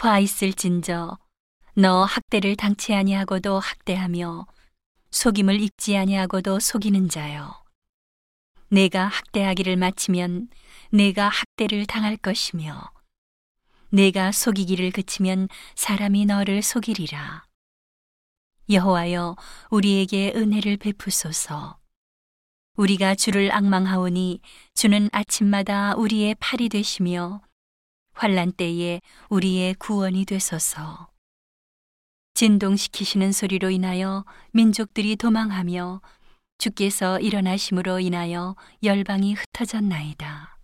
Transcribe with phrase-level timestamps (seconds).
[0.00, 1.18] 화 있을진저
[1.74, 4.46] 너 학대를 당치 아니하고도 학대하며
[5.10, 7.64] 속임을 입지 아니하고도 속이는 자여.
[8.68, 10.50] 내가 학대하기를 마치면
[10.92, 12.92] 내가 학대를 당할 것이며
[13.90, 17.44] 내가 속이기를 그치면 사람이 너를 속이리라.
[18.70, 19.34] 여호와여
[19.70, 21.76] 우리에게 은혜를 베푸소서.
[22.76, 24.42] 우리가 주를 악망하오니
[24.74, 27.40] 주는 아침마다 우리의 팔이 되시며
[28.18, 31.08] 환란 때에 우리의 구원이 되소서.
[32.34, 36.00] 진동시키시는 소리로 인하여 민족들이 도망하며
[36.58, 40.58] 주께서 일어나심으로 인하여 열방이 흩어졌나이다.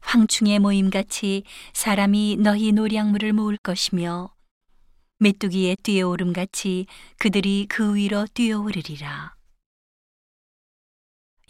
[0.00, 4.32] 황충의 모임같이 사람이 너희 노량물을 모을 것이며
[5.18, 6.86] 메뚜기의 뛰어오름같이
[7.18, 9.34] 그들이 그 위로 뛰어오르리라.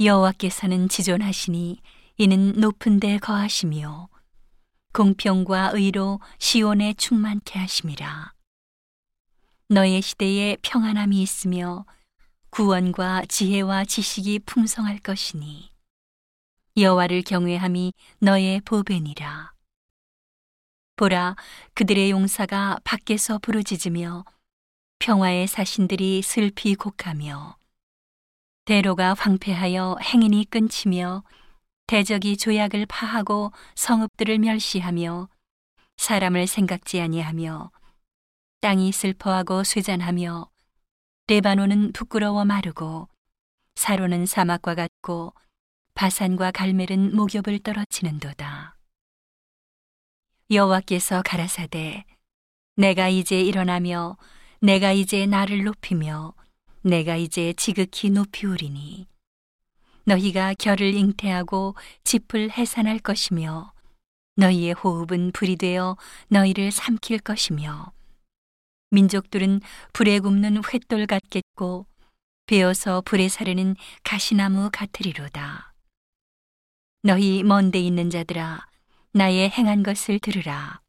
[0.01, 1.83] 여호와께서는 지존하시니
[2.17, 4.09] 이는 높은 데 거하시며
[4.93, 8.33] 공평과 의로 시온에 충만케 하심이라.
[9.69, 11.87] 너의 시대에 평안함이 있으며
[12.51, 15.70] 구원과 지혜와 지식이 풍성할 것이니
[16.77, 19.53] 여호와를 경외함이 너의 보배니라.
[20.97, 21.36] 보라
[21.75, 24.25] 그들의 용사가 밖에서 부르짖으며
[24.98, 27.57] 평화의 사신들이 슬피 곡하며
[28.64, 31.23] 대로가 황폐하여 행인이 끊치며
[31.91, 35.28] 대적이 조약을 파하고 성읍들을 멸시하며
[35.96, 37.72] 사람을 생각지 아니하며
[38.60, 40.48] 땅이 슬퍼하고 쇠잔하며
[41.27, 43.08] 레바논은 부끄러워 마르고
[43.74, 45.34] 사로는 사막과 같고
[45.94, 48.77] 바산과 갈멜은 목욕을 떨어치는도다.
[50.52, 52.05] 여호와께서 가라사대
[52.77, 54.16] 내가 이제 일어나며
[54.61, 56.34] 내가 이제 나를 높이며
[56.83, 59.09] 내가 이제 지극히 높이우리니
[60.05, 63.73] 너희가 결을 잉태하고 짚을 해산할 것이며
[64.37, 65.97] 너희의 호흡은 불이 되어
[66.29, 67.92] 너희를 삼킬 것이며
[68.91, 69.61] 민족들은
[69.92, 71.87] 불에 굽는 횃돌 같겠고
[72.47, 75.73] 베어서 불에 사르는 가시나무 같으리로다.
[77.03, 78.67] 너희 먼데 있는 자들아
[79.13, 80.80] 나의 행한 것을 들으라.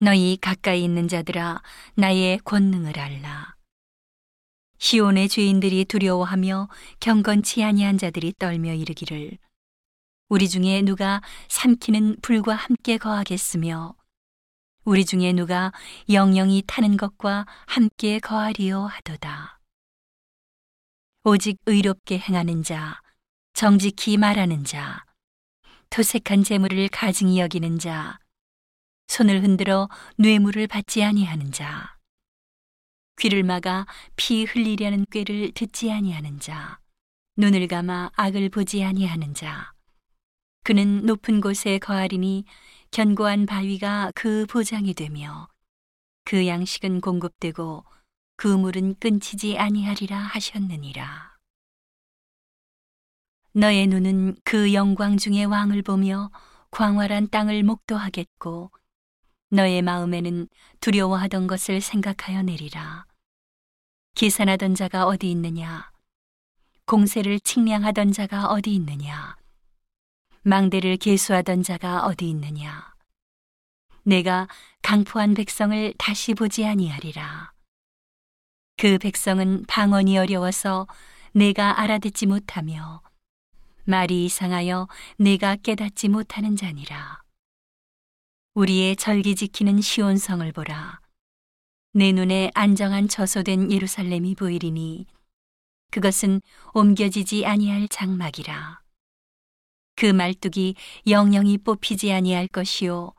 [0.00, 1.62] 너희 가까이 있는 자들아
[1.94, 3.39] 나의 권능을 알라.
[4.80, 6.68] 시온의 죄인들이 두려워하며
[7.00, 9.36] 경건치 아니한 자들이 떨며 이르기를.
[10.30, 13.94] 우리 중에 누가 삼키는 불과 함께 거하겠으며?
[14.84, 15.70] 우리 중에 누가
[16.08, 19.60] 영영이 타는 것과 함께 거하리요 하도다.
[21.24, 22.98] 오직 의롭게 행하는 자,
[23.52, 25.04] 정직히 말하는 자,
[25.90, 28.18] 토색한 재물을 가증히 여기는 자,
[29.08, 31.99] 손을 흔들어 뇌물을 받지 아니하는 자,
[33.20, 33.84] 귀를 막아
[34.16, 36.80] 피 흘리려는 꾀를 듣지 아니하는 자,
[37.36, 39.74] 눈을 감아 악을 보지 아니하는 자.
[40.64, 42.46] 그는 높은 곳에 거하리니
[42.90, 45.48] 견고한 바위가 그 보장이 되며
[46.24, 47.84] 그 양식은 공급되고
[48.36, 51.36] 그 물은 끊치지 아니하리라 하셨느니라.
[53.52, 56.30] 너의 눈은 그 영광 중의 왕을 보며
[56.70, 58.70] 광활한 땅을 목도하겠고
[59.50, 60.48] 너의 마음에는
[60.80, 63.09] 두려워하던 것을 생각하여 내리라.
[64.20, 65.90] 계산하던 자가 어디 있느냐?
[66.84, 69.38] 공세를 측량하던 자가 어디 있느냐?
[70.42, 72.92] 망대를 계수하던 자가 어디 있느냐?
[74.02, 74.46] 내가
[74.82, 77.54] 강포한 백성을 다시 보지 아니하리라.
[78.76, 80.86] 그 백성은 방언이 어려워서
[81.32, 83.00] 내가 알아듣지 못하며
[83.84, 84.86] 말이 이상하여
[85.16, 87.22] 내가 깨닫지 못하는 자니라.
[88.52, 91.00] 우리의 절기 지키는 시온성을 보라.
[91.92, 95.06] 내 눈에 안정한 처소된 예루살렘이 보이리니
[95.90, 96.40] 그것은
[96.72, 98.80] 옮겨지지 아니할 장막이라.
[99.96, 100.76] 그 말뚝이
[101.08, 103.12] 영영이 뽑히지 아니할 것이요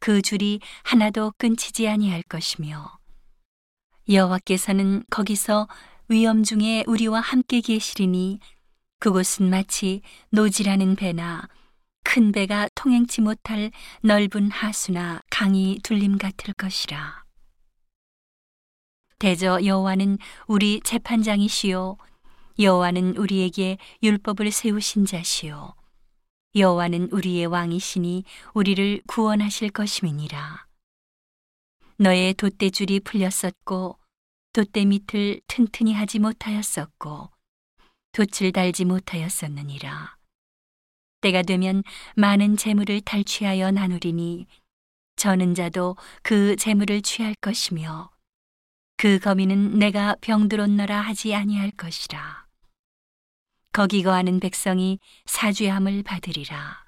[0.00, 2.98] 그 줄이 하나도 끊치지 아니할 것이며
[4.08, 5.68] 여호와께서는 거기서
[6.08, 8.40] 위험 중에 우리와 함께 계시리니
[9.00, 11.46] 그곳은 마치 노지라는 배나
[12.04, 13.70] 큰 배가 통행치 못할
[14.00, 17.27] 넓은 하수나 강이 둘림 같을 것이라.
[19.18, 21.96] 대저 여호와는 우리 재판장이시요.
[22.60, 25.74] 여호와는 우리에게 율법을 세우신 자시요.
[26.54, 28.24] 여호와는 우리의 왕이시니
[28.54, 30.66] 우리를 구원하실 것임이니라.
[31.96, 33.98] 너의 돛대줄이 풀렸었고
[34.52, 37.30] 돛대 밑을 튼튼히 하지 못하였었고
[38.12, 40.16] 돛을 달지 못하였었느니라.
[41.22, 41.82] 때가 되면
[42.14, 44.46] 많은 재물을 탈취하여 나누리니
[45.16, 48.10] 저는 자도 그 재물을 취할 것이며
[48.98, 52.46] 그 거미는 내가 병들었노라 하지 아니할 것이라.
[53.72, 56.87] 거기 거하는 백성이 사죄함을 받으리라.